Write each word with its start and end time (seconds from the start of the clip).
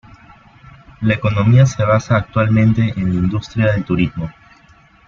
La 1.01 1.13
economía 1.13 1.67
se 1.67 1.83
basa 1.83 2.15
actualmente 2.17 2.91
en 2.97 3.09
la 3.13 3.19
industria 3.21 3.71
del 3.71 3.83
turismo. 3.85 4.31